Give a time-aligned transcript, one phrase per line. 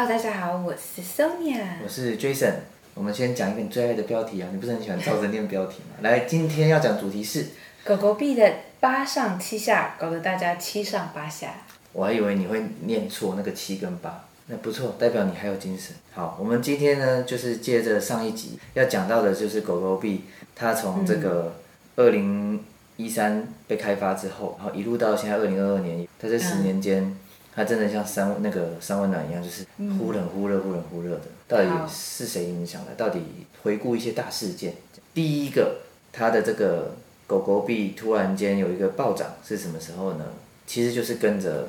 [0.00, 2.54] Hello，大家好，我是 Sonia，我是 Jason。
[2.94, 5.96] 我们先讲一个你最爱的标题啊，你不是很喜欢照着念标题吗？
[6.00, 7.48] 来，今天要讲主题是
[7.84, 11.52] 狗狗币的八上七下，搞得大家七上八下。
[11.92, 15.94] 我还以为你会念错那个七跟八，那不错，代表你还有精神。
[16.14, 20.24] 好，我们今天呢，就是接着上一集要讲到的，就是狗狗币，
[20.56, 21.56] 它从这个
[21.96, 22.64] 二零
[22.96, 27.02] 一三被开发之后，然后一路到现在二零二二年，它这十年间。
[27.02, 27.16] 嗯
[27.54, 29.64] 它真的像三那个三温暖一样，就是
[29.98, 31.22] 忽冷忽热、忽冷忽热的。
[31.48, 32.94] 到底是谁影响的？
[32.96, 33.20] 到底
[33.62, 34.74] 回顾一些大事件。
[35.12, 35.78] 第一个，
[36.12, 36.94] 它的这个
[37.26, 40.24] 狗狗币突然间有一个暴涨是什么时候呢？
[40.66, 41.68] 其实就是跟着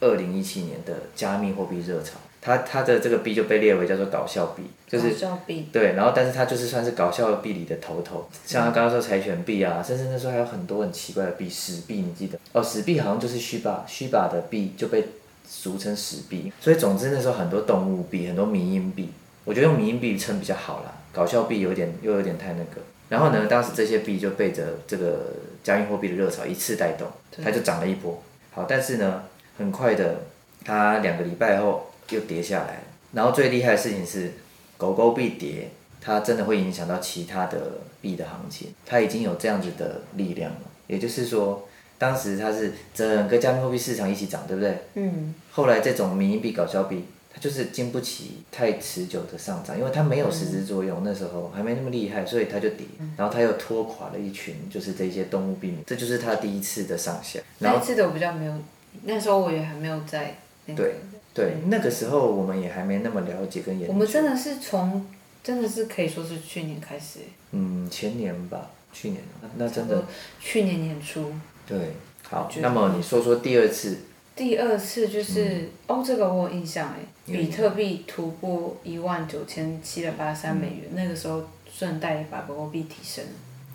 [0.00, 5.68] 二零一七年的加密货币热潮，它它的这个币就被列为叫做搞笑币，就是搞笑币。
[5.72, 12.38] 对，然后但是它就是算是搞笑币里的头头，像他刚刚说柴犬币啊，甚至那时候还有很多很奇怪的币，史币你记得？
[12.52, 15.04] 哦，史币好像就是虚霸虚霸的币就被。
[15.50, 19.08] 俗称史币，所以总之那时候很多动物币，很多迷因币，
[19.44, 22.82] 我觉得用迷因币称比较好啦，搞笑币有点又有点太那个。
[23.08, 25.32] 然后呢，当时这些币就被着这个
[25.64, 27.08] 加密货币的热潮一次带动，
[27.42, 28.22] 它就涨了一波。
[28.50, 29.22] 好，但是呢，
[29.58, 30.22] 很快的，
[30.64, 32.80] 它两个礼拜后又跌下来。
[33.12, 34.32] 然后最厉害的事情是，
[34.76, 35.68] 狗狗币跌，
[36.00, 41.68] 它真的会影响到其他的币的行情，它已经有这样子的力量了，也就是说。
[42.00, 44.78] 当时它是整个加密货币市场一起涨，对不对？
[44.94, 45.34] 嗯。
[45.50, 52.86] 后来这种民营币、搞笑币，它就是经不起太持久的上涨，因为它没有实质作用，嗯、那时候还没那么厉害，所以它就跌。
[53.00, 57.40] 嗯、然后它又拖垮了一群，就是这些动物币，这就是它第一次的上下。
[57.58, 58.52] 然后那一次的我比较没有，
[59.04, 60.36] 那时候我也还没有在、
[60.66, 60.82] 那个。
[60.82, 60.94] 对
[61.34, 63.92] 对，嗯、那个时候我们也还没那么了解跟研究。
[63.92, 65.06] 我们真的是从，
[65.42, 67.20] 真的是可以说是去年开始。
[67.52, 69.22] 嗯，前年吧，去年。
[69.56, 70.04] 那真的。
[70.40, 71.32] 去年年初。
[71.66, 71.92] 对，
[72.24, 73.98] 好，那么你说说第二次。
[74.34, 83.24] 第二次就是、嗯、哦，这个我有印象哎，比特币突破一万九千七百八十三美元，嗯、那个时候顺带把狗狗币提升。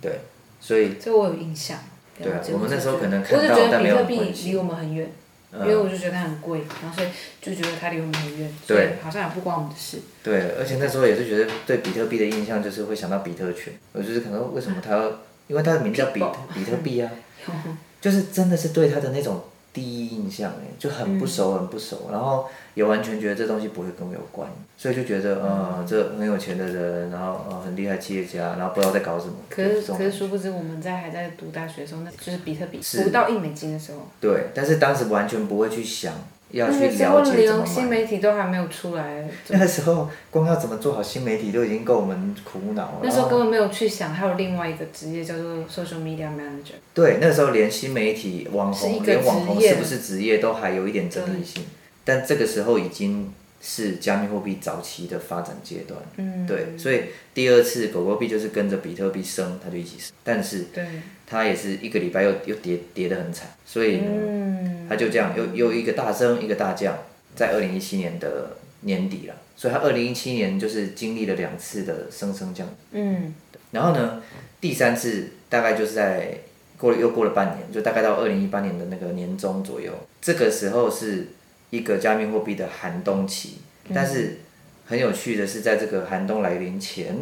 [0.00, 0.20] 对，
[0.60, 0.94] 所以。
[1.00, 1.78] 这我有印象。
[2.22, 5.10] 对啊，我们那时候可能看到，我就觉得比特币离我们很远，
[5.52, 7.08] 因为我就觉得它很贵，然后所以
[7.40, 9.98] 就觉得它离我们很远，对，好像也不关我们的事。
[10.22, 15.08] 对，而且那时候也是觉得对比特币的印象就是会想到比特犬，我就是可能为什么它要，
[15.46, 17.10] 因为它的名叫比特比特币啊。
[18.00, 19.42] 就是真的是对它的那种
[19.72, 29.34] 第一印象哎，就很不熟很不熟，嗯、然后也完全觉得这东西不会跟我有关，所以就觉得嗯，嗯这很有钱的人，然后呃很厉害企业家，然后不知道在搞什么。
[29.48, 33.98] 可是可是殊不知我们在还在读大学的时候，那就是比特币不到一美金的时候。
[34.20, 36.14] 对，但是当时完全不会去想。
[36.50, 39.28] 要去了解怎么连新媒体都还没有出来。
[39.48, 42.98] 那个时候，光要怎么做好新媒体都已经够我们苦恼了。
[43.02, 46.74] 那时候根本没有去想，还有另外一个职业叫做 social media manager。
[46.94, 51.64] 对，那时候连新媒体网红，连网红是不是职业都还有一点争议性。
[52.04, 53.30] 但这个时候已经
[53.60, 56.00] 是加密货币早期的发展阶段。
[56.16, 56.46] 嗯。
[56.46, 57.02] 对，所以
[57.34, 60.12] 第二次狗狗币就是跟着比特币升，它就一起升。
[60.22, 60.66] 但是。
[60.72, 60.86] 对。
[61.30, 66.96] 它也是一个礼拜又又跌跌得很惨，所以呢，它就这样又又一个大升一个大降，
[67.36, 72.66] 在二零一七年的年底了，所以它二零一七年就是经历了两次的升升降。
[72.92, 73.34] 嗯，
[73.72, 74.22] 然后呢，
[74.58, 76.38] 第三次大概就是在
[76.78, 79.92] 过了又过了半年，就大概到二零一八年的那个年中左右，
[80.22, 81.26] 这个时候是
[81.70, 83.58] 一个加密货币的寒冬期，
[83.94, 84.38] 但是
[84.86, 87.16] 很有趣的是，在这个寒冬来临前，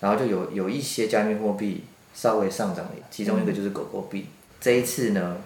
[0.00, 1.84] 然后就有有一些加密货币。
[2.12, 4.22] 稍微上涨了，其中一个就是狗狗币。
[4.22, 5.36] 嗯、这一次呢，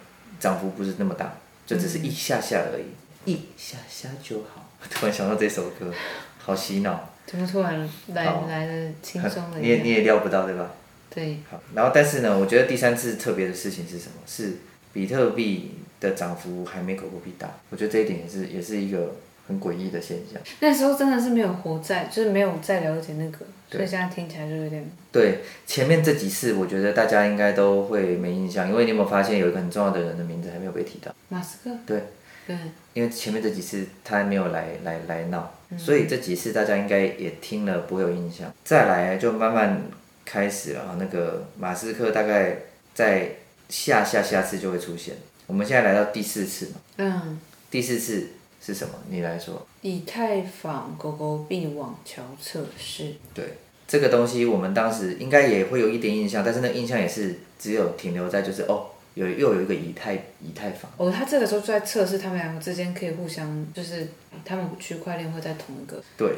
[0.41, 2.87] 涨幅不是那么大，就只是一下下而已，
[3.27, 4.66] 嗯、一下下就好。
[4.91, 5.93] 突然想到这首歌，
[6.38, 7.11] 好洗脑。
[7.26, 9.59] 怎么突然来好来的轻松的？
[9.61, 10.72] 你也你也料不到对吧？
[11.11, 11.37] 对。
[11.50, 14.15] 好，然后但是呢，我觉得第三次特别的事情是什么？
[14.26, 14.56] 是
[14.94, 15.72] 比特币
[16.04, 17.50] 的涨幅还没狗狗币大。
[17.70, 19.16] 我觉得这一点也是也是一个。
[19.47, 20.41] 很诡异的现象。
[20.60, 24.82] 那时候真的是没有活在，就是没有再了解那个，所以现在听起来就有点。
[25.12, 31.14] 对，前面这几次我觉得大家应该都会没印象，因为你有没有发现有一个很重要的人的名字还没有被提到？
[31.29, 31.76] 马斯克。
[31.84, 32.05] 对。
[32.46, 32.56] 对。
[32.94, 38.50] 因为前面这几次他还没有来来来闹，嗯、所以这几次大家应该也听了不会有印象。
[38.64, 39.82] 再来就慢慢
[40.25, 42.56] 开始了，那个马斯克大概
[42.94, 43.32] 在
[43.69, 45.17] 下下下次就会出现。
[45.46, 46.73] 我们现在来到第四次嘛。
[46.96, 47.41] 嗯。
[47.70, 48.29] 第四次。
[48.67, 48.94] 是什么？
[49.11, 49.67] 你来说。
[49.82, 53.12] 以太坊狗狗币网桥测试。
[53.35, 60.91] 对，这个东西我们当时应该也会有一点印象，但是那个印象也是只有停留在就是哦，有又有一个以太以太坊。
[60.96, 64.08] 哦，他这个时候就在测试他们两个之间可以互相，就是
[64.46, 66.02] 他们区块链会在同一个。
[66.17, 66.31] 对，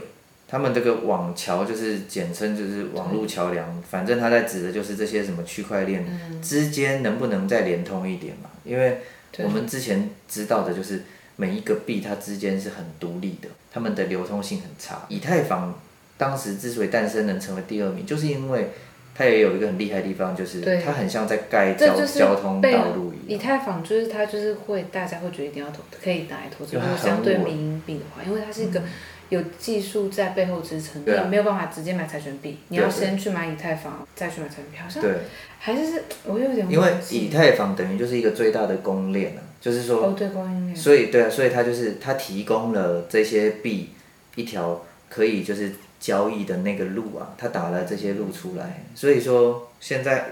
[0.48, 6.04] 他们这个网桥就是简称就是网络桥梁，反正他在指的就是这些什么区块链
[6.43, 8.50] 之间能不能再连通一点嘛？
[8.64, 8.98] 因为
[9.38, 11.02] 我们之前知道的就是。
[11.38, 15.04] 每一个币它之间是很独立的，它们的流通性很差。
[15.10, 15.78] 以太坊
[16.16, 18.70] 当时之所以诞生能成为第二名，就是因为
[19.14, 23.25] 它也有一个很厉害的地方，就是它很像在盖交交通道路一样。
[23.28, 28.82] 以太坊就是它就是会大家会觉得一定要投，可以拿来投资，如果相对民营币的话，因为它是一个。
[29.28, 35.02] 有技术在背后支撑，你没有办法直接买柴权币，你要先去买以太坊，再去买柴权币，好像
[35.58, 36.70] 还是是，我有点。
[36.70, 40.76] 因为以太坊等于就是一个最大的公链啊，就是说，哦对，供应链。
[40.76, 43.90] 所以对啊，所以它就是它提供了这些币
[44.37, 50.26] 一条可以就是交易的那个路啊，它打了这些路出来，所以说现在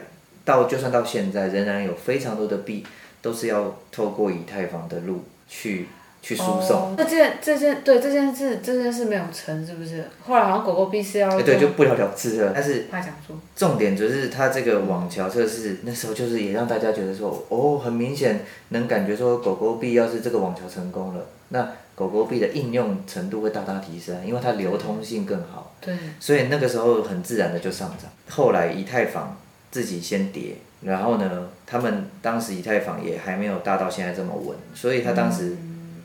[0.44, 2.87] 到就算到现在，仍然有非常多的币
[3.20, 5.88] 都是要透过以太坊的路去。
[6.25, 6.94] 去输送。
[6.97, 10.03] 那这件这件对这件事这件事没有成是不是？
[10.26, 11.29] 后来好像狗狗币是要。
[11.29, 12.50] 哎，对，就不了了之了。
[12.55, 12.87] 但是。
[12.91, 13.37] 他讲说。
[13.55, 18.41] 重点就是他这个网桥测试，那时候就是也让大家觉得说，哦，很明显
[18.71, 25.75] 能感觉说狗狗币要是这个网桥成功了，那狗狗币的应用程度会大大提升，因为它流通性更好。
[25.82, 25.94] 对。
[26.19, 28.11] 所以那个时候很自然的就上涨。
[28.31, 29.37] 后来以太坊
[29.71, 35.55] 自己先跌，然后呢，他们当时以太坊也还没有大到现在这么稳，所以他当时。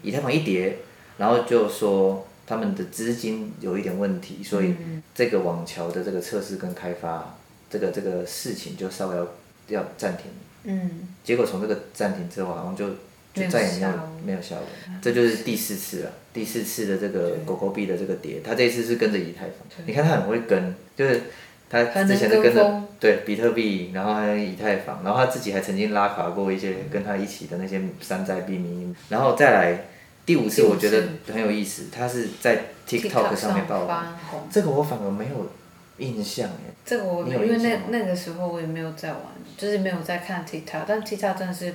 [0.01, 0.77] 以太坊一跌，
[1.17, 4.75] 然后就说他们的资金有一点问题，所以
[5.13, 7.37] 这个网桥的这个测试跟开发，
[7.69, 9.27] 这个这个事情就稍微要
[9.67, 10.25] 要暂停。
[10.63, 11.07] 嗯。
[11.23, 12.89] 结果从这个暂停之后，好像就
[13.33, 13.91] 就再也没有
[14.25, 14.65] 没有下文。
[15.01, 19.85] 这就是第四次了，第四次的这个狗狗币的这个跌，它这一次是跟着以太坊。
[19.85, 21.21] 你看它很会跟，就是
[21.69, 29.85] 他之前是跟着对比特币，然后还有以太坊，然后他自己还曾经拉垮过一些跟他一起的那些山寨币民，然后再来。
[30.25, 33.87] 第五次我觉得很有意思，他是在 TikTok 上面爆
[34.29, 35.51] 红，这个我反而没有
[35.97, 36.71] 印象耶。
[36.85, 39.21] 这个我，因为那那个时候我也没有在玩，
[39.57, 41.73] 就是没有在看 TikTok，但 TikTok 真的是，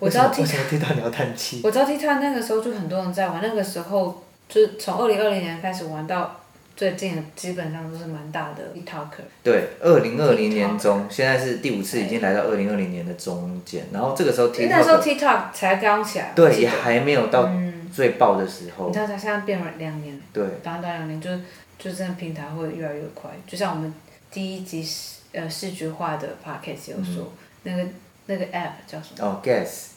[0.00, 1.60] 我知道 TikTok 你要叹气。
[1.62, 6.40] 我知道 TikTok 那个时候就很多人在玩，那个时候就是从二零二零年开始玩到。
[6.76, 9.22] 最近基本上都是蛮大的 TikToker。
[9.42, 13.86] 对，二零二零年中，现在是第五次，已经来到二零二零年的中间。
[13.92, 16.32] 然后这个时候 TikTok，那时候 TikTok 才刚起来。
[16.34, 17.48] 对，也还没有到
[17.92, 18.88] 最爆的时候。
[18.88, 20.20] 你知道它现在变了两年。
[20.32, 20.44] 对。
[20.62, 21.30] 短短两年，就
[21.78, 23.30] 就这个平台会越来越快。
[23.46, 23.94] 就像我们
[24.32, 27.32] 第一集视呃视觉化的 Podcast 有说，
[27.62, 27.86] 那个
[28.26, 29.24] 那个 App 叫什么？
[29.24, 29.40] 哦。
[29.44, 29.90] Gas。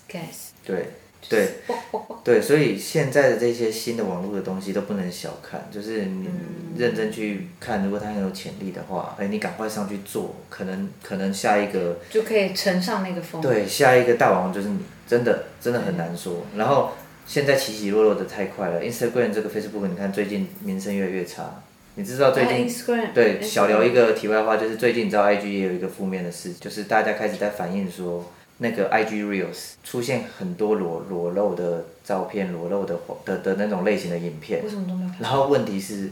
[0.63, 0.85] 对。
[1.29, 1.49] 对，
[2.23, 6.29] 对，所以现在的这些新的网络的东西都不能小看，就是你
[6.77, 13.41] 认真去看，如果它很有潜力的话，哎，你赶快上去做，可能可能下一个就可以乘上那个风。
[13.41, 16.45] 对，下一个大王就是你，真的真的很难说。
[16.53, 16.91] 嗯、然后
[17.25, 21.61] 现在起起落落的太快了，Instagram 这个 Facebook，你看最近名声越来越差，
[21.95, 22.67] 你知道最近。
[23.13, 28.31] 对，小聊一个题外话，就是最近你知道 IG 也有一个负面的事，就是大家开始在反映说。
[28.59, 34.63] 那个 IG Reels 出现很多裸裸露的照片，裸露的的的那种类型的影片。
[34.63, 35.17] 为什么都没有看？
[35.19, 36.09] 然后问题是，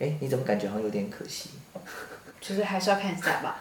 [0.00, 1.50] 哎，你怎么感觉好像有点可惜？
[2.40, 3.58] 就是还是要看一下吧。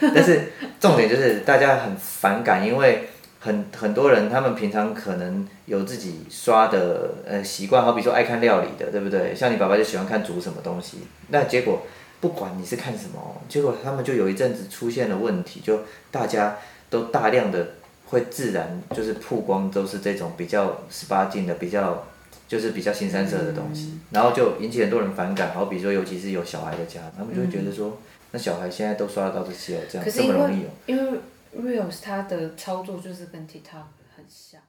[0.00, 3.08] 但是重点就是大家很反感，因为
[3.40, 9.34] 很很多人他们平常可能有自己刷的呃习惯，好比说爱看料理的，对不对？
[9.34, 10.98] 像你爸爸就喜欢看煮什么东西，
[11.28, 11.82] 那结果
[12.20, 15.80] 不管你是看什么，结果他们就有一阵子出现了问题，就
[16.12, 16.56] 大家。
[16.88, 17.68] 都大量的
[18.06, 22.04] 会自然就是曝光，都是这种比较十八禁的，比较
[22.46, 25.52] 就是比较新三色的东西，嗯、然后就引起很多人反感。
[25.52, 27.96] 好比说，尤其是有小孩的家，他们就会觉得说，嗯、
[28.32, 30.68] 那小孩现在都刷得到这些，这样这么容易哦。
[30.86, 31.18] 因为
[31.58, 34.60] Reels 它的操作就是跟 TikTok 很像。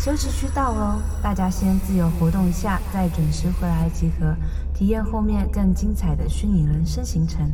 [0.00, 4.32] 休息区到喽，大家先自由活动一下，再准时回来集合，
[4.72, 7.50] 体验后面更精彩的虚拟人生行程。